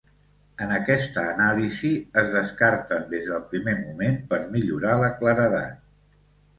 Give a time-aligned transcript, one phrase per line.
[0.65, 1.91] En aquesta anàlisi,
[2.23, 5.83] es descarten des del primer moment per millorar la claredat.